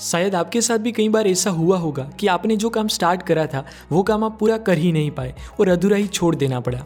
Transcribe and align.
शायद 0.00 0.34
आपके 0.34 0.60
साथ 0.60 0.78
भी 0.78 0.92
कई 0.92 1.08
बार 1.08 1.26
ऐसा 1.26 1.50
हुआ 1.50 1.78
होगा 1.78 2.10
कि 2.20 2.26
आपने 2.26 2.56
जो 2.56 2.68
काम 2.70 2.88
स्टार्ट 2.88 3.22
करा 3.22 3.46
था, 3.46 3.64
वो 3.92 4.02
काम 4.02 4.24
आप 4.24 4.36
पूरा 4.40 4.56
कर 4.58 4.78
ही 4.78 4.92
नहीं 4.92 5.10
पाए 5.10 5.34
और 5.60 5.68
अधूरा 5.68 5.96
ही 5.96 6.06
छोड़ 6.06 6.34
देना 6.36 6.60
पड़ा। 6.60 6.84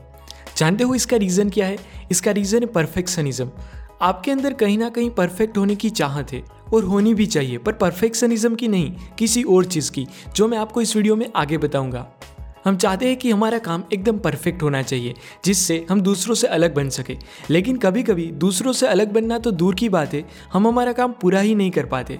जानते 0.57 0.85
हो 0.85 0.95
इसका 0.95 1.17
रीज़न 1.17 1.51
क्या 1.51 1.67
है? 1.67 1.79
इसका 2.11 2.31
रीज़न 2.31 2.61
है 2.61 2.67
परफेक्शनिज्म 2.67 3.51
आपके 4.03 4.31
अंदर 4.31 4.53
कहीं 4.53 4.79
ना 4.79 4.89
कहीं 4.89 5.11
परफेक्ट 5.11 5.59
होने 5.59 5.75
की 5.75 5.91
चाहत 5.91 6.33
है 6.33 6.43
और 6.75 6.85
होनी 6.85 7.15
भी 7.15 7.27
चाहिए, 7.27 7.59
पर 7.59 7.73
परफेक्शनिज्म 7.73 8.55
की 8.55 8.69
नहीं, 8.69 8.93
किसी 9.19 9.43
और 9.43 9.65
चीज़ 9.65 9.91
की, 9.93 10.07
जो 10.37 10.49
मैं 10.49 10.59
आपको 10.59 10.81
इस 10.81 10.97
वीडियो 10.97 11.17
में 11.17 11.31
आगे 11.37 11.59
बताऊँगा। 11.59 12.07
हम 12.65 12.77
चाहते 12.77 13.07
हैं 13.07 13.17
कि 13.17 13.31
हमारा 13.31 13.59
काम 13.59 13.85
एकदम 13.93 14.19
परफेक्ट 14.19 14.63
होना 14.63 14.83
चाहिए, 14.83 15.15
जिससे 15.45 15.87
हम 15.91 16.01
दूसरों 16.01 16.35
से 16.35 16.47
अलग 16.47 16.75
बन 16.75 16.89
सके। 16.89 17.17
लेकिन 17.51 17.77
कभी 17.77 18.03
कभी 18.03 18.27
दूसरों 18.27 18.73
से 18.73 18.87
अलग 18.87 19.13
बनना 19.13 19.39
तो 19.39 19.51
दूर 19.51 19.75
की 19.75 19.89
बात 19.89 20.15
है, 20.15 20.25
हम 20.53 20.69
हमारा 20.69 20.93
काम 20.93 21.13
पूरा 21.13 21.41
ही 21.41 21.55
नहीं 21.55 21.71
कर 21.71 21.87
पाते। 21.87 22.19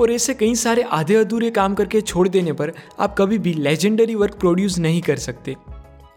और 0.00 0.12
ऐसे 0.12 0.34
कई 0.34 0.54
सारे 0.54 0.82
आधे 0.82 1.14
अधूरे 1.14 1.50
काम 1.50 1.74
करके 1.74 2.00
छोड़ 2.00 2.28
देने 2.28 2.52
पर 2.52 2.72
आप 3.00 3.14
कभी 3.18 3.38
भी 3.38 3.54
लेजेंडरी 3.54 4.14
वर्क 4.14 4.34
प्रोड्यूस 4.34 4.78
नहीं 4.78 5.02
कर 5.02 5.16
सकते। 5.16 5.56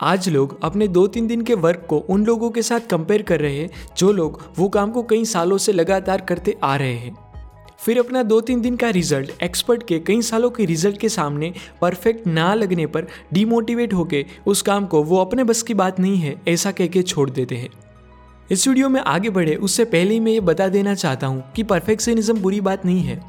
आज 0.02 0.30
लोग 0.30 0.58
अपने 0.64 0.88
दो 0.88 1.08
तीन 1.08 1.28
दिन 1.28 1.42
के 1.42 1.54
वर्क 1.56 1.86
को 1.90 1.98
उन 2.00 2.26
लोगों 2.26 2.50
के 2.50 2.62
साथ 2.62 2.88
कंपेयर 2.90 3.22
कर 3.22 3.40
रहे 3.40 3.58
हैं, 3.58 3.70
जो 3.98 4.12
लोग 4.12 4.42
वो 4.58 4.70
काम 4.70 4.92
को 4.92 5.04
कई 5.04 5.26
सालों 5.26 5.58
से 5.58 5.72
लगातार 5.72 6.22
करते 6.22 6.58
आ 6.64 6.76
रहे 6.76 6.94
हैं। 6.94 7.16
फिर 7.80 8.00
अपना 8.00 8.24
दो 8.24 8.40
तीन 8.42 8.62
दिन 8.62 8.76
का 8.76 8.90
रिज़ल्ट 8.90 9.32
एक्सपर्ट 9.44 9.84
के 9.88 10.00
कई 10.00 10.22
सालों 10.22 10.50
के 10.50 10.66
रिज़ल्ट 10.66 10.98
के 10.98 11.10
सामने 11.10 11.54
परफेक्ट 11.82 12.28
ना 12.28 12.54
लगने 12.54 12.86
पर 12.86 13.08
डीमोटिवेट 13.34 13.94
होकर 13.94 14.26
उस 14.46 14.62
काम 14.62 14.86
को 14.86 15.04
वो 15.04 15.18
अपने 15.18 15.44
बस 15.44 15.62
की 15.62 15.74
बात 15.74 16.00
नहीं 16.00 16.18
है, 16.18 16.36
ऐसा 16.48 16.72
कह 16.72 16.88
के 16.88 17.02
छोड़ 17.02 17.30
देते 17.30 17.56
हैं। 17.56 17.70
इस 18.52 18.68
वीडियो 18.68 18.88
में 18.90 19.00
आगे 19.02 19.30
बढ़े, 19.30 19.54
उससे 19.56 19.84
पहले 19.86 20.14
ही 20.14 20.20
मैं 20.20 20.32
ये 20.32 20.40
बता 20.40 20.68
देना 20.68 20.94
चाहता 20.94 21.28
हूँ 21.28 21.44
कि 21.56 21.64
परफेक्शनिज्म 21.64 22.42
बुरी 22.42 22.60
बात 22.62 22.86
नहीं 22.86 23.04
है। 23.04 23.20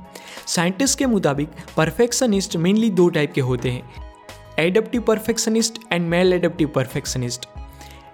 साइंटिस्ट 0.47 0.99
के 0.99 1.07
मुताबिक, 1.07 1.49
परफेक्शनिस्ट 1.77 2.57
मेनली 2.57 2.91
दो 2.91 3.09
टाइप 3.09 3.33
के 3.33 3.41
होते 3.41 3.71
हैं 3.71 3.83
adaptive 4.59 5.03
perfectionist 5.03 5.79
and 5.93 6.09
maladaptive 6.33 6.69
perfectionist 6.69 7.47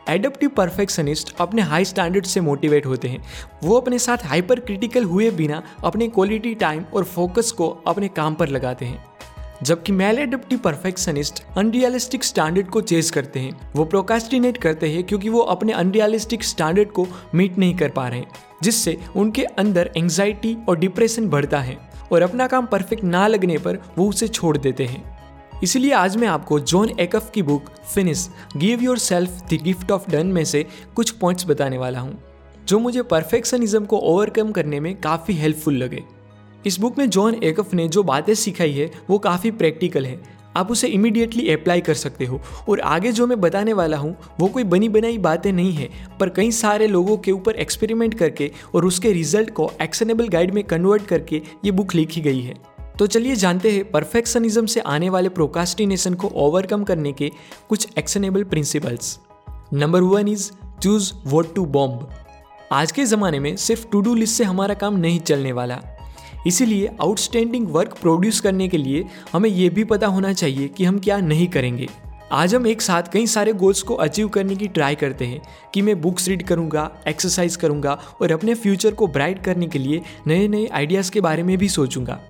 adaptive 0.09 0.51
perfectionist 0.51 1.35
अपने 1.41 1.63
हाई 1.63 1.85
स्टैंडर्ड 1.85 2.27
से 2.27 2.41
मोटिवेट 2.41 2.87
होते 2.87 3.09
हैं। 3.09 3.25
वो 3.65 3.81
अपने 3.81 3.99
साथ 3.99 4.27
हाइपर 4.27 4.61
क्रिटिकल 4.61 5.05
हुए 5.05 5.31
बिना 5.31 5.63
अपने 5.85 6.09
क्वालिटी 6.09 6.55
टाइम 6.55 6.85
और 6.95 7.05
फोकस 7.05 7.53
को 7.53 7.69
अपने 7.87 8.09
काम 8.09 8.35
पर 8.35 8.49
लगाते 8.49 8.85
हैं। 8.85 9.05
जबकि 9.63 9.93
mail 9.93 10.19
adaptive 10.19 10.59
perfectionist 10.59 11.43
unrealistic 11.57 12.25
standard 12.25 12.69
को 12.69 12.81
चेज 12.83 13.11
करते 13.11 13.41
हैं। 13.41 13.73
वो 13.77 13.85
प्रोकास्टिनेट 13.85 14.57
करते 14.57 14.91
हैं 14.91 15.03
क्योंकि 15.05 15.29
वो 15.29 15.41
अपने 15.41 15.73
अनरियलिस्टिक 15.73 16.45
स्टैंडर्ड 16.45 16.91
को 16.91 17.07
मीट 17.35 17.59
नहीं 17.59 17.77
कर 17.77 17.91
पा 17.91 18.07
रहे 18.09 18.19
हैं, 18.19 18.31
जिससे 18.63 18.97
उनके 19.17 19.45
अंदर 19.45 19.91
एंग्जाइटी 19.97 20.57
और 20.69 20.79
डिप्रेशन 20.79 21.29
बढ़ता 21.29 21.61
है 21.61 21.77
और 22.13 22.23
अपना 22.23 22.47
काम 22.47 22.67
परफेक्ट 22.67 23.05
ना 23.05 23.27
लगने 23.27 23.59
पर 23.59 23.79
वो 23.99 24.09
उसे 24.09 24.29
छोड़ 24.29 24.57
देते 24.59 24.85
हैं। 24.85 25.03
इसलिए 25.63 25.93
आज 25.93 26.17
मैं 26.17 26.29
आपको 26.29 26.59
जॉन 26.61 26.91
एकफ 27.01 27.31
की 27.35 27.43
book 27.43 27.71
finish 27.95 28.29
give 28.57 28.83
yourself 28.99 29.43
the 29.45 29.59
gift 29.63 29.91
of 29.91 30.11
done 30.11 30.27
में 30.27 30.45
से 30.45 30.65
कुछ 30.97 31.11
पॉइंट्स 31.11 31.47
बताने 31.47 31.79
वाला 31.79 32.01
हूँ, 32.01 32.19
जो 32.67 32.79
मुझे 32.79 33.03
परफेक्शनिज्म 33.03 33.85
को 33.85 33.99
ओवरकम 33.99 34.53
करने 34.53 34.81
में 34.81 34.95
काफ़ी 35.01 35.35
हेल्पफुल 35.35 35.77
लगे। 35.77 36.03
इस 36.67 36.81
बुक 36.81 36.99
में 36.99 37.11
जॉन 37.11 37.35
एकफ 37.35 37.75
ने 37.75 37.89
जो 37.89 38.03
बातें 38.03 38.35
सिखाई 38.35 38.73
है, 38.73 38.91
वो 39.11 39.19
काफ़ी 39.19 39.51
प्रैक्टिकल 39.51 40.07
है। 40.07 40.39
आप 40.57 40.71
उसे 40.71 40.89
इमीडिएटली 40.89 41.53
अप्लाई 41.53 41.81
कर 41.81 41.95
सकते 41.95 42.25
हो। 42.25 42.41
और 42.69 42.81
आगे 42.81 43.13
जो 43.13 43.27
मैं 43.27 43.41
बताने 43.41 43.73
वाला 43.73 43.97
हूँ, 43.97 44.17
वो 44.41 44.49
कोई 44.49 44.65
बनी 44.65 44.89
बनाई 44.89 45.19
बातें 45.19 45.53
नहीं 45.53 45.73
है, 45.73 45.89
पर 46.21 46.29
कई 46.29 46.51
सारे 46.51 46.87
लोगों 46.87 47.17
के 47.17 47.33
ऊपर 47.33 47.57
एक्सपेरिमेंट 47.57 48.15
करके 48.15 48.51
और 48.75 48.85
उसके 48.85 49.13
रिज़ल्ट 49.13 49.51
को 49.51 49.71
एक्शनेबल 49.83 50.29
गाइड 50.29 50.55
में 50.55 50.65
कन्वर्ट 50.65 51.07
करके 51.07 51.43
ये 51.65 51.71
बुक 51.71 51.95
लिखी 51.95 52.21
गई 52.21 52.41
है। 52.41 52.55
तो 52.99 53.07
चलिए 53.07 53.35
जानते 53.37 53.71
हैं 53.71 53.91
परफेक्शनिज्म 53.91 54.67
से 54.67 54.81
आने 54.81 55.11
वाले 55.11 55.29
प्रोकास्टिनेशन 55.29 56.15
को 56.15 56.29
ओवरकम 56.29 56.85
करने 56.85 57.13
के 57.13 57.31
कुछ 57.69 57.89
actionable 57.99 58.45
principles 58.45 59.19
number 59.73 60.03
one 60.03 60.29
is 60.29 60.51
choose 60.83 61.13
what 61.27 61.55
to 61.55 61.67
bomb 61.67 62.09
आज 62.73 62.93
के 62.93 63.05
ज़माने 63.05 63.41
में 63.41 63.57
सिर्फ़ 63.57 63.87
टू 63.93 64.01
डू 64.01 64.15
लिस्ट 64.15 64.37
से 64.37 64.45
हमारा 64.45 64.75
काम 64.75 64.97
नहीं 64.97 65.21
चलने 65.21 65.53
वाला। 65.53 65.81
इसीलिए 66.47 66.91
आउटस्टैंडिंग 67.03 67.69
वर्क 67.69 67.97
प्रोड्यूस 68.01 68.41
करने 68.41 68.69
के 68.69 68.79
लिए 68.79 69.05
हमें 69.33 69.51
यह 69.51 69.71
भी 69.71 69.85
पता 69.85 70.07
होना 70.07 70.33
चाहिए 70.33 70.69
कि 70.69 70.85
हम 70.85 70.99
क्या 70.99 71.19
नहीं 71.19 71.49
करेंगे। 71.49 71.89
आज 72.33 72.55
हम 72.55 72.67
एक 72.67 72.83
साथ 72.83 73.03
कई 73.13 73.27
सारे 73.27 73.53
गोल्स 73.53 73.83
को 73.83 73.95
अचीव 73.95 74.29
करने 74.29 74.57
की 74.57 74.67
ट्राई 74.69 74.95
करते 74.95 75.27
हैं 75.27 75.41
कि 75.75 75.83
मैं 75.83 76.01
बुक्स 76.01 76.29
रीड 76.29 76.43
करूँगा 76.43 76.91
एक्सरसाइज 77.09 77.57
करूँगा 77.57 77.99
और 78.23 78.33
अपने 78.33 78.55
फ्यूचर 78.55 78.95
को 78.95 79.07
ब्राइट 79.07 79.43
करने 79.45 79.67
के 79.67 79.79
लिए 79.79 80.03
नए 80.27 80.49
नए 80.49 80.67
आइडियाज़ 80.67 81.11
के 81.11 81.21
बारे 81.21 81.43
में 81.43 81.57
भी 81.59 81.69
सोचूँगा। 81.69 82.21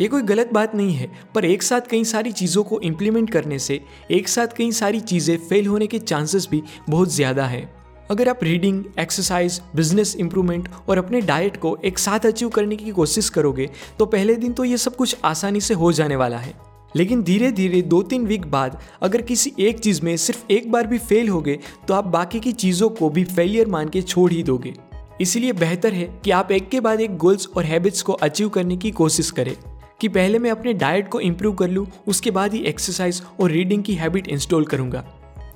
ये 0.00 0.06
कोई 0.08 0.22
गलत 0.22 0.52
बात 0.52 0.74
नहीं 0.74 0.94
है, 0.94 1.10
पर 1.34 1.44
एक 1.44 1.62
साथ 1.62 1.80
कई 1.80 2.04
सारी 2.04 2.32
चीज़ों 2.32 2.62
को 2.64 2.80
इम्प्लीमेंट 2.80 3.30
करने 3.30 3.58
से 3.58 3.80
एक 4.10 4.28
साथ 4.28 4.56
कई 4.56 4.70
सारी 4.72 5.00
चीज़ें 5.00 5.36
फेल 5.38 5.66
होने 5.66 5.86
के 5.86 5.98
चांसेस 5.98 6.48
भी 6.50 6.62
बहुत 6.88 7.12
ज़्यादा 7.12 7.46
है। 7.46 7.68
अगर 8.10 8.28
आप 8.28 8.38
रीडिंग 8.42 8.84
एक्सरसाइज 8.98 9.60
बिज़नेस 9.76 10.14
इंप्रूवमेंट 10.16 10.68
और 10.88 10.98
अपने 10.98 11.20
डाइट 11.20 11.56
को 11.56 11.76
एक 11.84 11.98
साथ 11.98 12.26
अचीव 12.26 12.48
करने 12.48 12.76
की 12.76 12.90
कोशिश 12.90 13.28
करोगे 13.28 13.68
तो 13.98 14.06
पहले 14.06 14.34
दिन 14.34 14.52
तो 14.52 14.64
ये 14.64 14.76
सब 14.76 14.96
कुछ 14.96 15.16
आसानी 15.24 15.60
से 15.60 15.74
हो 15.74 15.92
जाने 15.92 16.16
वाला 16.16 16.38
है। 16.38 16.54
लेकिन 16.96 17.22
धीरे 17.22 17.50
धीरे 17.52 17.82
दो 17.82 18.02
तीन 18.02 18.26
वीक 18.26 18.46
बाद 18.46 18.78
अगर 19.02 19.22
किसी 19.22 19.52
एक 19.58 19.78
चीज़ 19.78 20.02
में 20.02 20.16
सिर्फ़ 20.16 20.42
एक 20.52 20.70
बार 20.72 20.86
भी 20.86 20.98
फेल 20.98 21.28
हो 21.28 21.40
गए 21.40 21.58
तो 21.88 21.94
आप 21.94 22.06
बाकी 22.06 22.40
की 22.40 22.52
चीज़ों 22.52 22.88
को 22.88 23.10
भी 23.10 23.24
फेलियर 23.24 23.66
मान 23.66 23.88
के 23.88 24.02
छोड़ 24.02 24.30
ही 24.32 24.42
दोगे। 24.42 24.74
इसलिए 25.20 25.52
बेहतर 25.52 25.92
है 25.92 26.20
कि 26.24 26.30
आप 26.30 26.52
एक 26.52 26.68
के 26.68 26.80
बाद 26.80 27.00
एक 27.00 27.16
गोल्स 27.16 27.48
और 27.56 27.64
हैबिट्स 27.64 28.02
को 28.02 28.12
अचीव 28.12 28.48
करने 28.48 28.76
की 28.76 28.90
कोशिश 28.90 29.30
करें। 29.30 29.54
कि 30.00 30.08
पहले 30.08 30.38
मैं 30.38 30.50
अपने 30.50 30.72
डाइट 30.72 31.08
को 31.08 31.20
इम्प्रूव 31.20 31.54
कर 31.54 31.68
लूँ, 31.68 31.86
उसके 32.08 32.30
बाद 32.30 32.54
ही 32.54 32.60
एक्सरसाइज 32.64 33.22
और 33.40 33.50
रीडिंग 33.50 33.82
की 33.82 33.94
हैबिट 33.94 34.28
इंस्टॉल 34.28 34.64
करूँगा। 34.64 35.04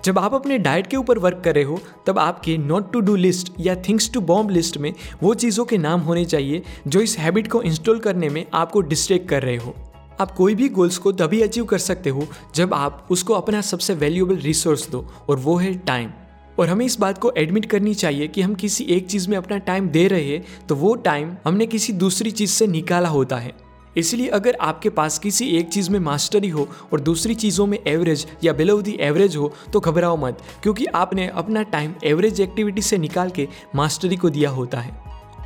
जब 0.05 0.19
आप 0.19 0.35
अपने 0.35 0.57
डाइट 0.59 0.87
के 0.87 0.97
ऊपर 0.97 1.19
वर्क 1.19 1.41
कर 1.45 1.55
रहे 1.55 1.65
हो, 1.65 1.79
तब 2.07 2.19
आपके 2.19 2.57
नॉट 2.59 2.93
टू 2.93 3.01
डू 3.01 3.15
लिस्ट 3.17 3.53
या 3.61 3.75
थिंग्स 3.89 4.11
टू 4.13 4.21
बॉम्ब 4.21 4.51
लिस्ट 4.51 4.77
में 4.79 4.93
वो 5.23 5.35
चीज़ों 5.35 5.65
के 5.65 5.79
नाम 5.79 6.01
होने 6.01 6.25
चाहिए 6.25 6.63
जो 6.87 7.01
इस 7.01 7.17
हैबिट 7.19 7.49
को 7.49 7.63
इंस्टॉल 7.63 7.99
करने 7.99 8.29
में 8.29 8.45
आपको 8.55 8.81
डिस्ट्रैक्ट 8.81 9.29
कर 9.29 9.43
रहे 9.43 9.57
हो। 9.57 9.75
आप 10.21 10.31
कोई 10.31 10.55
भी 10.55 10.69
गोल्स 10.69 10.99
को 10.99 11.13
तभी 11.13 11.41
अचीव 11.43 11.65
कर 11.65 11.79
सकते 11.79 12.11
हो 12.11 12.27
जब 12.55 12.75
आप 12.75 13.07
उसको 13.11 13.35
अपना 13.35 13.61
सबसे 13.61 13.95
वैल्यूएबल 13.95 14.37
रिसोर्स 14.37 14.89
दो, 14.91 15.07
और 15.29 15.37
वो 15.37 15.57
है 15.57 15.75
टाइम 15.79 16.11
और 16.59 16.69
हमें 16.69 16.87
इस 16.87 16.99
बात 17.01 17.19
को 17.19 17.33
एडमिट 17.37 17.67
करनी 17.67 17.95
चाहिए 17.95 18.29
कि 18.29 18.43
हम 18.43 18.55
किसी 18.55 18.85
एक 18.87 19.07
चीज़ 19.07 19.29
में 19.31 19.37
अपना 19.37 19.59
टाइम 19.59 19.89
दे 19.89 20.07
रहे 20.09 20.25
हैं 20.25 20.67
तो 20.69 20.75
वो 20.75 20.95
टाइम 20.95 21.37
हमने 21.45 21.67
किसी 21.67 21.93
दूसरी 21.93 22.31
चीज़ 22.31 22.51
से 22.51 22.67
निकाला 22.67 23.09
होता 23.09 23.37
है। 23.37 23.64
इसलिए 23.97 24.29
अगर 24.31 24.57
आपके 24.61 24.91
पास 24.91 25.19
किसी 25.19 25.49
एक 25.57 25.69
चीज़ 25.69 25.91
में 25.91 25.99
मास्टरी 26.01 26.49
हो 26.49 26.69
और 26.93 27.01
दूसरी 27.01 27.35
चीज़ों 27.37 27.67
में 27.67 27.79
एवरेज 27.79 28.27
या 28.45 28.53
बिलो 28.53 28.81
दी 28.83 28.97
एवरेज 29.01 29.37
हो 29.37 29.53
तो 29.73 29.81
घबराओ 29.81 30.17
मत, 30.17 30.43
क्योंकि 30.63 30.87
आपने 30.87 31.27
अपना 31.29 31.63
टाइम 31.65 31.95
एवरेज 32.05 32.41
एक्टिविटी 32.41 32.83
से 32.83 32.99
निकाल 32.99 33.31
के 33.31 33.49
मास्टरी 33.75 34.17
को 34.17 34.31
दिया 34.31 34.51
होता 34.51 34.81
है। 34.81 35.03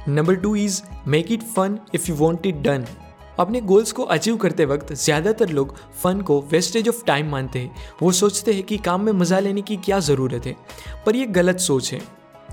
Number 0.09 0.35
two 0.37 0.55
is 0.57 0.83
make 1.09 1.33
it 1.33 1.43
fun 1.47 1.79
if 1.95 2.09
you 2.09 2.15
want 2.17 2.47
it 2.47 2.63
done 2.63 2.87
अपने 3.39 3.61
गोल्स 3.63 3.93
को 3.93 4.03
अचीव 4.05 4.37
करते 4.37 4.65
वक्त 4.65 4.93
ज़्यादातर 4.95 5.49
लोग 5.49 5.75
फन 6.03 6.21
को 6.21 6.41
वेस्टेज 6.51 6.89
ऑफ़ 6.89 7.05
टाइम 7.07 7.29
मानते 7.31 7.59
हैं। 7.59 7.75
वो 8.03 8.13
सोचते 8.13 8.53
हैं 8.53 8.63
कि 8.63 8.77
काम 8.79 9.05
में 9.05 9.13
मज़ा 9.13 9.39
लेने 9.39 9.63
की 9.63 9.77
क्या 9.79 9.99
ज़रूरत 10.01 10.47
है। 10.47 10.57
पर 11.07 11.17
यह 11.17 11.27
गलत 11.33 11.59
सोच 11.61 11.93
है। 11.93 12.01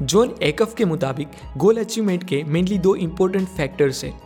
जॉन 0.02 0.36
एकफ 0.44 0.74
के 0.78 0.86
मुताबिक 0.86 1.28
गोल 1.58 1.78
अचीवमेंट 1.78 2.24
के 2.24 2.44
मेनली 2.44 2.78
दो 2.78 2.96
इंपॉर्टेंट 2.98 3.48
फैक्टर्स 3.48 4.04
हैं। 4.04 4.20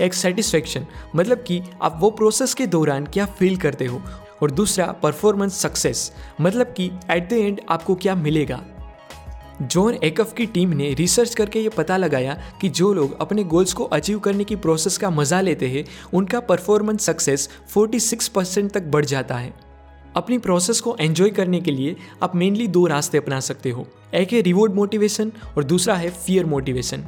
एक 0.00 0.14
सेटिस्फेक्शन 0.14 0.86
मतलब 1.16 1.38
कि 1.38 1.62
आप 1.82 1.96
वो 2.00 2.10
प्रोसेस 2.10 2.54
के 2.54 2.66
दौरान 2.66 3.06
क्या 3.06 3.26
फील 3.26 3.56
करते 3.56 3.86
हो? 3.86 4.02
और 4.42 4.50
दूसरा 4.50 4.86
परफॉर्मेंस 4.86 5.54
सक्सेस 5.54 6.12
मतलब 6.40 6.66
कि 6.66 6.90
एट 7.10 7.28
द 7.30 7.32
एंड 7.32 7.60
आपको 7.68 7.94
क्या 7.94 8.14
मिलेगा? 8.14 8.64
जॉन 9.62 9.94
एकफ 9.94 10.32
की 10.32 10.46
टीम 10.46 10.70
ने 10.70 10.94
रिसर्च 10.94 11.34
करके 11.34 11.60
ये 11.60 11.68
पता 11.68 11.96
लगाया 11.96 12.42
कि 12.60 12.68
जो 12.68 12.94
लोग 12.94 13.20
अपने 13.20 13.44
गोल्स 13.44 13.72
को 13.72 13.84
अचीव 13.84 14.18
करने 14.18 14.44
की 14.44 14.56
प्रोसेस 14.56 14.98
का 14.98 15.10
मज़ा 15.10 15.40
लेते 15.40 15.68
हैं, 15.68 15.84
उनका 16.14 16.40
परफॉर्मेंस 16.40 17.02
सक्सेस 17.02 17.48
46 17.76 18.28
परसेंट 18.28 18.72
तक 18.72 18.82
बढ़ 18.82 19.04
जाता 19.04 19.34
है। 19.34 19.54
अपनी 20.16 20.38
प्रोसेस 20.38 20.80
को 20.80 20.96
एंजॉय 21.00 21.30
करने 21.30 21.60
के 21.60 21.70
लिए 21.70 21.96
आप 22.22 22.36
मेनली 22.36 22.68
दो 22.68 22.86
रास्ते 22.86 23.18
अपना 23.18 23.40
सकते 23.40 23.70
हो। 23.70 23.86
एक 24.14 24.32
है 24.32 24.40
रिवॉर्ड 24.40 24.74
मोटिवेशन 24.74 25.32
और 25.56 25.64
दूसरा 25.64 25.94
है 25.94 26.10
फियर 26.10 26.46
मोटिवेशन 26.46 27.04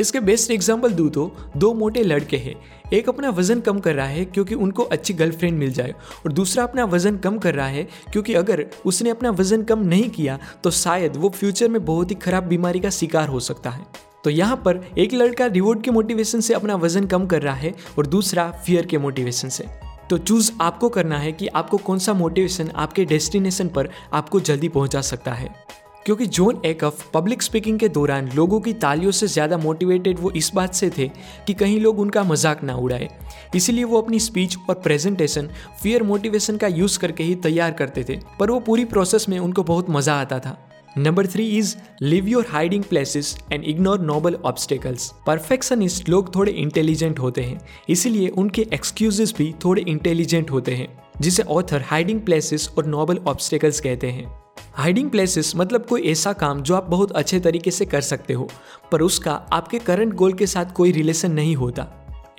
इसके 0.00 0.20
बेस्ट 0.20 0.50
एग्ज़ाम्पल 0.50 0.92
दू 0.92 1.08
तो 1.08 1.30
दो 1.56 1.72
मोटे 1.74 2.02
लड़के 2.02 2.36
हैं। 2.36 2.54
एक 2.92 3.08
अपना 3.08 3.30
वज़न 3.30 3.60
कम 3.60 3.78
कर 3.78 3.94
रहा 3.94 4.06
है 4.06 4.24
क्योंकि 4.24 4.54
उनको 4.54 4.82
अच्छी 4.84 5.14
गर्लफ्रेंड 5.14 5.58
मिल 5.58 5.72
जाए 5.72 5.94
और 6.24 6.32
दूसरा 6.32 6.64
अपना 6.64 6.84
वज़न 6.84 7.16
कम 7.16 7.38
कर 7.38 7.54
रहा 7.54 7.66
है 7.66 7.86
क्योंकि 8.12 8.34
अगर 8.34 8.64
उसने 8.86 9.10
अपना 9.10 9.30
वज़न 9.32 9.62
कम 9.62 9.86
नहीं 9.86 10.08
किया 10.10 10.38
तो 10.64 10.70
शायद 10.70 11.16
वो 11.16 11.28
फ्यूचर 11.30 11.68
में 11.68 11.84
बहुत 11.84 12.10
ही 12.10 12.16
खराब 12.16 12.44
बीमारी 12.44 12.80
का 12.80 12.90
शिकार 12.90 13.28
हो 13.28 13.40
सकता 13.40 13.70
है। 13.70 13.86
तो 14.24 14.30
यहाँ 14.30 14.56
पर 14.56 14.80
एक 14.98 15.14
लड़का 15.14 15.46
रिवॉर्ड 15.46 15.82
के 15.82 15.90
मोटिवेशन 15.90 16.40
से 16.40 16.54
अपना 16.54 16.74
वज़न 16.76 17.06
कम 17.06 17.26
कर 17.26 17.42
रहा 17.42 17.54
है 17.54 17.74
और 17.98 18.06
दूसरा 18.06 18.50
फियर 18.56 18.86
के 18.86 18.98
मोटिवेशन 18.98 19.48
से। 19.48 19.66
तो 20.10 20.18
चूज़ 20.18 20.50
आपको 20.60 20.88
करना 20.88 21.18
है 21.18 21.32
कि 21.32 21.46
आपको 21.48 21.76
कौन 21.78 21.98
सा 21.98 22.12
मोटिवेशन 22.14 22.70
आपके 22.76 23.04
डेस्टिनेशन 23.04 23.68
पर 23.68 23.88
आपको 24.12 24.40
जल्दी 24.40 24.68
पहुँचा 24.68 25.00
सकता 25.00 25.32
है। 25.32 25.48
क्योंकि 26.06 26.26
जोन 26.26 26.60
एकफ 26.66 27.04
पब्लिक 27.14 27.42
स्पीकिंग 27.42 27.78
के 27.78 27.88
दौरान 27.88 28.30
लोगों 28.34 28.60
की 28.60 28.72
तालियों 28.74 29.10
से 29.10 29.26
ज़्यादा 29.26 29.58
मोटिवेटेड 29.58 30.20
वो 30.20 30.30
इस 30.30 30.50
बात 30.54 30.74
से 30.74 30.90
थे 30.90 31.08
कि 31.46 31.54
कहीं 31.54 31.80
लोग 31.80 32.00
उनका 32.00 32.24
मज़ाक 32.24 32.64
ना 32.64 32.74
उड़ाए। 32.76 33.08
इसीलिए 33.56 33.84
वो 33.84 34.00
अपनी 34.02 34.20
स्पीच 34.20 34.56
और 34.68 34.74
प्रेजेंटेशन 34.74 35.48
फियर 35.82 36.02
मोटिवेशन 36.02 36.56
का 36.56 36.66
यूज़ 36.68 36.98
करके 36.98 37.24
ही 37.24 37.34
तैयार 37.36 37.72
करते 37.72 38.04
थे। 38.08 38.18
पर 38.40 38.50
वो 38.50 38.60
पूरी 38.60 38.84
प्रोसेस 38.86 39.28
में 39.28 39.38
उनको 39.38 39.62
बहुत 39.62 39.90
मज़ा 39.90 40.20
आता 40.20 40.38
था। 40.38 40.56
Number 40.98 41.26
three 41.26 41.46
is 41.58 41.74
leave 42.02 42.26
your 42.28 42.46
hiding 42.48 42.82
places 42.84 43.36
and 43.52 43.64
ignore 43.64 44.00
noble 44.00 44.34
obstacles 44.44 45.10
perfectionist 45.26 46.08
लोग 46.08 46.34
थोड़े 46.34 46.52
इंटेलिजेंट 46.52 47.18
होते 47.18 47.42
हैं। 47.42 47.60
इसीलिए 47.88 48.28
उनके 48.28 48.66
एक्सक्यूजेस 48.74 49.34
भी 49.38 49.52
थोड़े 49.64 49.82
इंटेलिजेंट 49.82 50.50
होते 50.50 50.74
हैं, 50.74 50.88
जिसे 51.20 51.42
ऑथर 51.42 51.82
हाइडिंग 51.82 52.20
प्लेसेस 52.20 52.70
और 52.78 52.86
नोबल 52.86 53.20
ऑब्स्टेकल्स 53.26 53.80
कहते 53.80 54.10
हैं। 54.10 54.30
हाइडिंग 54.74 55.08
प्लेसेस 55.10 55.52
मतलब 55.56 55.84
कोई 55.86 56.02
ऐसा 56.02 56.32
काम 56.32 56.60
जो 56.62 56.74
आप 56.74 56.84
बहुत 56.84 57.10
अच्छे 57.12 57.38
तरीके 57.40 57.70
से 57.70 57.84
कर 57.86 58.00
सकते 58.00 58.32
हो, 58.32 58.48
पर 58.92 59.02
उसका 59.02 59.32
आपके 59.52 59.78
करंट 59.78 60.14
गोल 60.14 60.32
के 60.32 60.46
साथ 60.46 60.72
कोई 60.74 60.92
रिलेशन 60.92 61.32
नहीं 61.32 61.54
होता। 61.56 61.86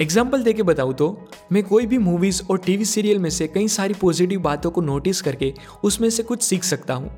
एग्ज़ाम्पल 0.02 0.44
दे 0.44 0.54
के 0.54 0.64
बताऊँ 0.64 0.94
तो 0.94 1.10
मैं 1.52 1.64
कोई 1.64 1.86
भी 1.86 1.98
मूवीज़ 1.98 2.42
और 2.52 2.60
टीवी 2.60 2.86
सीरियल 2.86 3.20
में 3.20 3.30
से 3.30 3.48
कई 3.48 3.68
सारी 3.68 3.94
पॉजिटिव 3.94 4.40
बातों 4.42 4.72
को 4.72 4.82
नोटिस 4.82 5.22
करके 5.22 5.54
उसमें 5.84 6.10
से 6.10 6.24
कुछ 6.24 6.42
सीख 6.42 6.64
सकता 6.64 6.94
हूँ, 6.94 7.12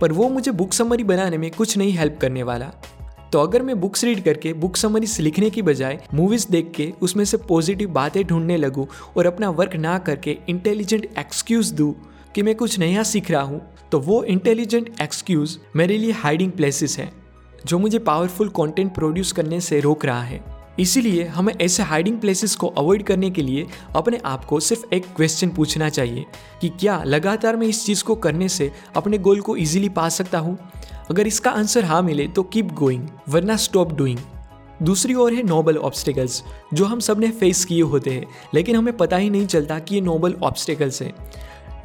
पर 0.00 0.12
वो 0.12 0.28
मुझे 0.28 0.50
बुक 0.52 0.72
समरी 0.72 1.04
बनाने 1.04 1.38
में 1.38 1.50
कुछ 1.50 1.76
नहीं 1.78 1.92
हेल्प 1.92 2.18
करने 2.20 2.42
वाला। 2.42 2.70
तो 3.32 3.40
अगर 3.40 3.62
मैं 3.62 3.78
बुक्स 3.80 4.04
रीड 4.04 4.22
करके 4.24 4.52
बुक 4.54 4.76
समरीज 4.76 5.18
लिखने 5.20 5.50
की 5.50 5.62
बजाय 5.62 5.98
मूवीज़ 6.14 6.46
देख 6.50 6.72
के 6.76 6.92
उसमें 7.02 7.24
से 7.24 7.36
पॉजिटिव 7.48 7.90
बातें 7.90 8.24
ढूँढने 8.24 8.56
लगूँ 8.56 8.86
और 9.16 9.26
अपना 9.26 9.50
वर्क 9.50 9.76
ना 9.76 9.98
करके 10.00 10.38
इंटेलिजेंट 10.48 11.08
एक्सक्यूज 11.18 11.72
दूँ 11.72 11.92
कि 12.34 12.42
मैं 12.42 12.54
कुछ 12.54 12.78
नया 12.78 13.02
सीख 13.02 13.30
रहा 13.30 13.42
हूँ 13.42 13.60
तो 13.92 13.98
वो 14.00 14.22
इंटेलिजेंट 14.24 14.90
एक्सक्यूज 15.02 15.58
मेरे 15.76 15.96
लिए 15.98 16.12
हाइडिंग 16.12 16.52
प्लेसेस 16.52 16.98
है, 16.98 17.10
जो 17.66 17.78
मुझे 17.78 17.98
पावरफुल 17.98 18.48
कंटेंट 18.48 18.94
प्रोड्यूस 18.94 19.32
करने 19.32 19.60
से 19.60 19.80
रोक 19.80 20.04
रहा 20.04 20.22
है। 20.22 20.40
इसीलिए 20.78 21.24
हमें 21.24 21.52
ऐसे 21.60 21.82
हाइडिंग 21.82 22.18
प्लेसेस 22.20 22.54
को 22.56 22.66
अवॉइड 22.68 23.02
करने 23.02 23.30
के 23.30 23.42
लिए 23.42 23.66
अपने 23.96 24.18
आप 24.24 24.44
को 24.44 24.60
सिर्फ़ 24.60 24.94
एक 24.94 25.06
क्वेश्चन 25.16 25.48
पूछना 25.48 25.88
चाहिए 25.88 26.24
कि 26.60 26.68
क्या 26.70 27.02
लगातार 27.04 27.56
मैं 27.56 27.66
इस 27.66 27.84
चीज़ 27.86 28.04
को 28.04 28.14
करने 28.16 28.48
से 28.48 28.70
अपने 28.96 29.18
गोल 29.18 29.40
को 29.40 29.56
इजीली 29.56 29.88
पा 29.88 30.08
सकता 30.08 30.38
हूँ? 30.38 30.58
अगर 31.10 31.26
इसका 31.26 31.50
आंसर 31.50 31.84
हाँ 31.84 32.02
मिले 32.02 32.28
तो 32.28 32.42
कीप 32.42 32.72
गोइंग 32.72 33.08
वरना 33.28 33.56
स्टॉप 33.56 33.92
डूइंग 33.92 34.18
दूसरी 34.82 35.14
ओर 35.14 35.32
है 35.32 35.42
नोबल 35.42 35.76
ऑब्स्टिकल्स 35.76 36.42
जो 36.74 36.84
हम 36.84 37.00
सबने 37.00 37.30
फेस 37.30 37.64
किए 37.64 37.82
होते 37.82 38.10
हैं, 38.10 38.26
लेकिन 38.54 38.76
हमें 38.76 38.96
पता 38.96 39.16
ही 39.16 39.30
नहीं 39.30 39.46
चलता 39.46 39.78
कि 39.78 39.94
ये 39.94 40.00
नोबल 40.00 40.34
ऑब्स्टिकल्स 40.42 41.02
हैं। 41.02 41.12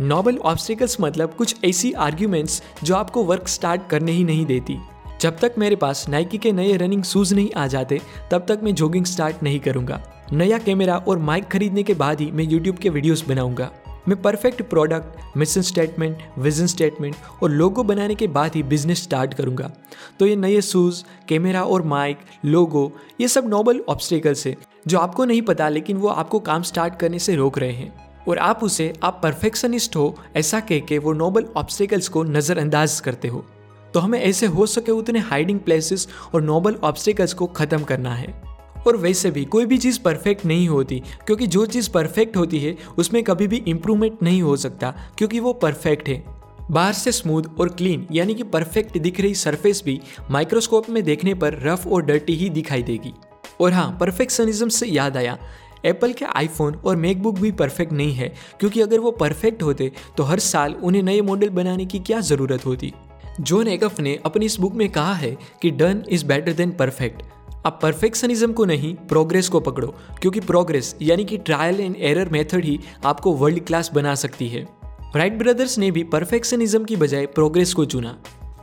नोबल 0.01 0.38
ऑब्स्टिकल्स 0.38 0.97
मतलब 1.01 1.33
कुछ 1.33 1.56
ऐसी 1.65 1.92
आर्ग्यूमेंट्स 1.92 2.62
जो 2.83 2.95
आपको 2.95 3.24
वर्क 3.24 3.47
स्टार्ट 3.47 3.88
करने 3.89 4.12
ही 4.12 4.24
नहीं 4.24 4.45
देती। 4.45 4.77
जब 5.21 5.38
तक 5.39 5.56
मेरे 5.57 5.75
पास 5.75 6.07
नाइकी 6.09 6.38
के 6.38 6.51
नए 6.51 6.75
रनिंग 6.77 7.03
शूज़ 7.03 7.33
नहीं 7.36 7.51
आ 7.51 7.68
जाते, 7.68 8.01
तब 8.31 8.45
तक 8.47 8.59
मैं 8.63 8.74
जॉगिंग 8.75 9.06
स्टार्ट 9.06 9.44
नहीं 9.44 9.59
करूँगा। 9.59 10.01
नया 10.33 10.57
कैमरा 10.57 10.97
और 10.97 11.19
माइक 11.19 11.47
खरीदने 11.47 11.83
के 11.83 11.94
बाद 11.94 12.21
ही 12.21 12.31
मैं 12.31 12.44
यूट्यूब 12.44 12.77
के 12.77 12.89
वीडियोस 12.89 13.27
बनाऊँगा। 13.27 13.71
मैं 14.07 14.21
perfect 14.21 14.62
product 14.62 15.38
mission 15.38 15.62
statement 15.62 16.18
vision 16.38 16.68
statement 16.68 17.15
और 17.44 17.50
लोगो 17.50 17.83
बनाने 17.83 18.15
के 18.15 18.27
बाद 18.27 18.56
ही 18.56 18.63
बिज़नेस 18.63 19.03
स्टार्ट 19.03 19.33
करूँगा। 19.33 19.71
तो 20.19 20.27
ये 20.27 20.36
नए 20.36 20.62
शूज़ 20.62 21.03
कैमरा 21.30 21.63
और 21.63 21.81
माइक 21.81 22.18
लोगो 22.45 22.92
ये 23.21 23.27
सब 23.27 23.50
नॉबल 23.50 23.83
ऑब्स्टिकल्स 23.89 24.47
है, 24.47 24.56
जो 24.88 25.00
आपको 25.00 25.25
नहीं 25.25 25.42
पता, 25.42 25.69
लेकिन 25.69 25.97
वो 25.97 26.07
आपको 26.07 26.39
काम 26.39 26.62
स्टार्ट 26.62 27.00
करने 27.00 27.19
से 27.19 27.36
रोक 27.36 27.59
रहे 27.59 27.71
हैं। 27.71 28.05
और 28.27 28.38
आप 28.38 28.63
उसे, 28.63 28.94
आप 29.04 29.19
परफेक्शनिस्ट 29.24 29.95
हो, 29.95 30.16
ऐसा 30.36 30.60
कह 30.60 30.80
के 30.80 30.98
वो 30.98 31.13
नोबल 31.13 31.45
ऑब्स्टिकल्स 31.57 32.07
को 32.07 32.24
नज़रअंदाज 32.24 33.00
करते 33.00 33.27
हो। 33.27 33.45
तो 33.94 34.00
हमें 34.00 34.19
ऐसे 34.19 34.45
हो 34.45 34.66
सके 34.66 34.92
उतने 34.92 35.19
हाइडिंग 35.19 35.60
प्लेसेस 35.60 36.07
और 36.36 36.42
नोबल 36.42 36.75
ऑब्स्टिकल्स 36.83 37.33
को 37.33 37.45
ख़त्म 37.45 37.83
करना 37.83 38.16
है। 38.16 38.44
और 38.88 38.98
वैसे 38.98 39.31
भी, 39.31 39.45
कोई 39.45 39.66
भी 39.66 39.77
चीज़ 39.77 40.00
परफेक्ट 40.00 40.45
नहीं 40.45 40.68
होती, 40.68 41.04
क्योंकि 41.25 41.48
जो 41.48 41.66
चीज़ 41.66 41.89
परफेक्ट 41.89 42.38
होती 42.38 42.60
है, 42.60 42.77
उसमें 42.98 43.24
कभी 43.24 43.48
भी 43.48 43.63
इम्प्रूवमेंट 43.68 44.18
नहीं 44.24 44.42
हो 44.42 44.57
सकता, 44.57 44.94
क्योंकि 45.18 45.39
वो 45.39 45.54
परफेक्ट 45.54 46.10
है। 46.10 46.24
बाहर 46.71 46.94
से 46.94 47.12
स्मूथ 47.12 47.44
और 47.60 47.69
क्लीन 47.69 48.07
यानी 48.12 48.33
कि 48.33 48.44
परफेक्ट 48.44 48.98
दिख 48.98 49.19
रही 49.19 49.36
सरफेस 49.36 49.81
भी 49.86 50.01
माइक्रोस्कोप 50.31 50.89
में 50.89 51.04
देखने 51.04 51.33
पर 51.33 51.54
रफ 51.54 51.88
और 51.88 52.06
डर्टी 52.06 52.36
ही 52.36 52.50
दिखाई 52.50 52.83
देगी। 52.83 53.13
और 53.62 53.74
हाँ 53.74 53.98
परफेक्शनिज्म 54.00 54.69
से 54.69 54.86
याद 54.86 55.18
आया 55.18 55.38
एप्पल 55.86 56.14
के 56.14 56.26
आईफोन 56.28 56.76
और 56.76 56.96
मैकबुक 56.96 57.40
भी 57.40 57.52
परफेक्ट 57.54 57.94
नहीं 57.94 58.14
है, 58.14 58.34
क्योंकि 58.60 58.82
अगर 58.82 59.00
वो 59.00 59.12
परफेक्ट 59.14 59.64
होते 59.64 59.92
तो 60.18 60.24
हर 60.24 60.40
साल 60.42 60.74
उन्हें 60.74 61.04
नए 61.04 61.22
मॉडल 61.22 61.50
बनाने 61.52 61.86
की 61.86 62.00
क्या 62.00 62.20
ज़रूरत 62.22 62.66
होती। 62.66 62.94
जॉन 63.42 63.68
एकफ 63.68 64.00
ने 64.00 64.18
अपनी 64.26 64.46
इस 64.46 64.60
बुक 64.60 64.74
में 64.74 64.90
कहा 64.90 65.14
है 65.14 65.36
कि 65.62 65.72
done 65.72 66.04
is 66.10 66.26
better 66.26 66.54
than 66.54 66.72
perfect 66.72 67.24
आप 67.66 67.80
परफेक्शनिज्म 67.82 68.54
को 68.54 68.66
नहीं 68.66 68.94
प्रोग्रेस 69.08 69.50
को 69.50 69.60
पकड़ो, 69.60 69.88
क्योंकि 70.22 70.40
प्रोग्रेस 70.40 70.96
यानी 71.02 71.26
कि 71.26 71.38
ट्रायल 71.38 71.80
एंड 71.80 71.96
एरर 72.00 72.30
मेथड 72.30 72.66
ही 72.66 72.80
आपको 73.06 73.34
वर्ल्ड 73.34 73.66
क्लास 73.66 73.92
बना 73.94 74.16
सकती 74.16 74.48
है। 74.48 74.68
राइट 75.16 75.38
ब्रदर्स 75.38 75.78
ने 75.78 75.92
भी 75.92 76.04
परफेक्शनिज्म 76.06 76.84
की 76.84 76.96
बजाय 76.96 77.26
प्रोग्रेस 77.26 77.74
को 77.74 77.86
चुना। 77.86 78.16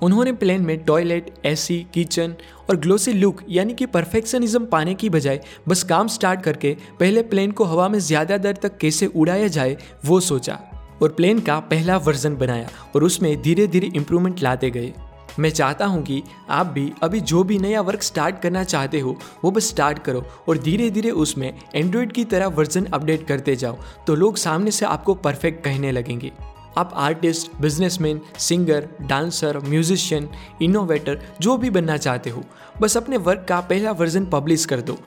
उन्होंने 0.03 0.33
प्लेन 0.33 0.63
में 0.63 0.79
टॉयलेट 0.85 1.31
एसी 1.45 1.79
किचन 1.95 2.35
और 2.71 2.77
ग्लोसी 2.77 3.13
लुक, 3.13 3.43
यानी 3.49 3.75
कि 3.75 3.87
परफेक्शनिज्म 3.87 4.65
पाने 4.67 4.95
की 4.95 5.11
बजाय 5.11 5.41
बस 5.69 5.83
काम 5.85 6.09
स्टार्ट 6.09 6.43
करके 6.43 6.77
पहले 7.01 7.23
प्लेन 7.25 7.53
को 7.53 7.65
हवा 7.65 7.89
में 7.89 7.99
ज़्यादा 8.01 8.37
देर 8.39 8.59
तक 8.63 8.77
कैसे 8.79 9.07
उड़ाया 9.07 9.49
जाए, 9.49 9.77
वो 10.05 10.21
सोचा 10.23 10.59
और 11.03 11.13
प्लेन 11.13 11.41
का 11.41 11.59
पहला 11.61 11.97
वर्जन 11.99 12.37
बनाया 12.37 12.69
और 12.95 13.05
उसमें 13.05 13.41
धीरे 13.43 13.67
धीरे 13.67 13.91
इम्प्रूवमेंट 13.97 14.43
लाते 14.43 14.71
गए। 14.71 14.93
मैं 15.39 15.51
चाहता 15.51 15.87
हूँ 15.87 16.03
कि 16.03 16.23
आप 16.51 16.67
भी 16.67 16.93
अभी 17.03 17.21
जो 17.23 17.43
भी 17.45 17.59
नया 17.59 17.81
वर्क 17.81 18.03
स्टार्ट 18.03 18.41
करना 18.41 18.65
चाहते 18.65 19.01
हो, 19.01 19.17
वो 19.45 19.51
बस 19.51 19.69
स्टार्ट 19.69 19.99
करो 19.99 20.25
और 20.49 20.59
धीरे 20.59 20.91
धीरे 20.91 21.11
उसमें 21.13 21.53
एंड्रॉयड 21.75 22.13
की 22.13 22.25
तरह 22.25 22.47
वर्जन 22.49 22.87
अपडेट 22.87 23.27
करते 23.27 23.57
जाओ 23.57 23.79
तो 24.07 24.15
लोग 24.15 24.37
सामने 24.39 24.71
से 24.71 24.87
आपको 24.87 25.15
परफेक्ट 25.17 25.65
कहने 25.65 25.93
लगेंगे। 25.93 26.33
आप 26.79 26.93
artist 26.95 27.51
businessman 27.61 28.21
singer 28.39 28.89
dancer 29.03 29.59
musician 29.59 30.29
innovator 30.63 31.21
जो 31.41 31.57
भी 31.57 31.71
बनना 31.71 31.97
चाहते 31.97 32.31
हो, 32.31 32.43
बस 32.81 32.97
अपने 32.97 33.17
वर्क 33.17 33.47
का 33.49 33.61
पहला 33.61 33.93
वर्जन 33.93 34.27
पब्लिश 34.27 34.65
कर 34.65 34.81
दो। 34.81 34.99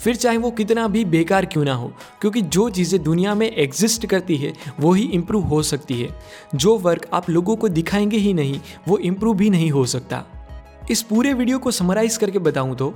फिर 0.00 0.16
चाहे 0.16 0.36
वो 0.36 0.50
कितना 0.50 0.86
भी 0.88 1.04
बेकार 1.04 1.46
क्यों 1.46 1.64
ना 1.64 1.74
हो, 1.74 1.92
क्योंकि 2.20 2.42
जो 2.42 2.68
चीज़ें 2.70 3.02
दुनिया 3.02 3.34
में 3.34 3.50
एग्जिस्ट 3.50 4.06
करती 4.06 4.36
है, 4.36 4.52
वो 4.80 4.92
ही 4.92 5.02
इम्प्रूव 5.04 5.44
हो 5.44 5.62
सकती 5.62 6.00
है। 6.00 6.08
जो 6.54 6.76
वर्क 6.78 7.06
आप 7.12 7.30
लोगों 7.30 7.56
को 7.56 7.68
दिखाएँगे 7.68 8.16
ही 8.16 8.34
नहीं, 8.34 8.60
वो 8.88 8.98
इम्प्रूव 8.98 9.36
भी 9.36 9.50
नहीं 9.50 9.70
हो 9.70 9.84
सकता। 9.86 10.24
इस 10.90 11.02
पूरे 11.02 11.32
वीडियो 11.32 11.58
को 11.58 11.70
समराइज 11.70 12.16
करके 12.16 12.38
बताऊँ 12.38 12.76
तो 12.76 12.90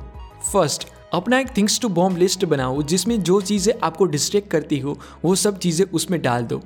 फ़र्स्ट 0.53 0.89
अपना 1.13 1.39
एक 1.39 1.57
थिंग्स 1.57 1.81
टू 1.81 1.89
बॉम्ब 1.89 2.19
लिस्ट 2.19 2.45
बनाओ, 2.45 2.83
जिसमें 2.83 3.23
जो 3.23 3.41
चीज़ें 3.41 3.75
आपको 3.83 4.05
डिस्ट्रैक्ट 4.05 4.51
करती 4.51 4.79
हो, 4.79 4.99
वो 5.25 5.35
सब 5.35 5.59
चीज़ें 5.59 5.87
उसमें 5.87 6.21
डाल 6.23 6.43
दो। 6.43 6.63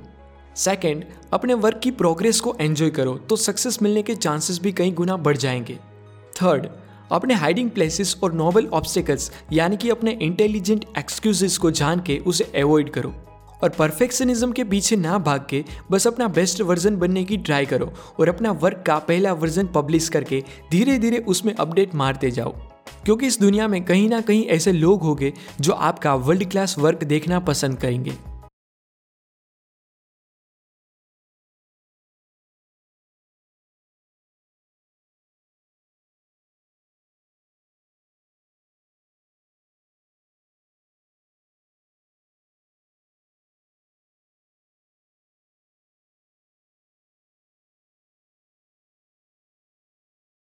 सेकेंड 0.55 1.05
अपने 1.33 1.53
वर्क 1.53 1.79
की 1.83 1.91
प्रोग्रेस 1.91 2.39
को 2.39 2.55
एंजॉय 2.61 2.89
करो 2.89 3.17
तो 3.17 3.35
सक्सेस 3.35 3.81
मिलने 3.81 4.01
के 4.01 4.15
चांसेस 4.15 4.59
भी 4.61 4.71
कई 4.71 4.91
गुना 4.91 5.17
बढ़ 5.17 5.37
जाएँगे। 5.37 5.75
थर्ड 6.35 6.67
अपने 7.11 7.33
हाइडिंग 7.33 7.69
प्लेसेस 7.69 8.17
और 8.23 8.33
नॉवल 8.33 8.67
ऑब्स्टिकल्स 8.67 9.31
यानी 9.51 9.77
कि 9.77 9.89
अपने 9.89 10.11
इंटेलिजेंट 10.11 10.85
एक्सक्यूजेस 10.97 11.57
को 11.57 11.71
जान 11.71 11.99
के 11.99 12.17
उसे 12.17 12.43
अवॉइड 12.43 12.89
करो। 12.89 13.13
और 13.63 13.69
परफेक्शनिज्म 13.69 14.51
के 14.51 14.63
पीछे 14.63 14.95
ना 14.95 15.17
भाग 15.17 15.45
के, 15.49 15.65
बस 15.91 16.07
अपना 16.07 16.27
बेस्ट 16.27 16.61
वर्जन 16.61 16.97
बनने 16.97 17.23
की 17.23 17.37
ट्राई 17.37 17.65
करो 17.65 17.93
और 18.19 18.29
अपना 18.29 18.51
वर्क 18.51 18.83
का 18.87 18.99
पहला 18.99 19.33
वर्जन 19.33 19.67
पब्लिश 19.67 20.09
करके 20.09 20.43
धीरे 20.71 20.97
धीरे 20.97 21.17
उसमें 21.17 21.55
अपडेट 21.55 21.95
मारते 21.95 22.31
जाओ। 22.31 22.51
क्योंकि 23.05 23.27
इस 23.27 23.39
दुनिया 23.39 23.67
में 23.67 23.85
कहीं 23.85 24.09
ना 24.09 24.21
कहीं 24.21 24.45
ऐसे 24.45 24.71
लोग 24.71 25.01
होंगे 25.01 25.33
जो 25.61 25.73
आपका 25.73 26.15
वर्ल्ड 26.15 26.51
क्लास 26.51 26.79
वर्क 26.79 27.03
देखना 27.03 27.39
पसंद 27.39 27.77
करेंगे। 27.77 28.32